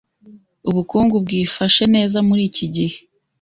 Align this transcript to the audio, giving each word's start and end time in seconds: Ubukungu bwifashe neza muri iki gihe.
Ubukungu 0.69 1.15
bwifashe 1.25 1.83
neza 1.95 2.17
muri 2.27 2.41
iki 2.49 2.65
gihe. 2.75 2.97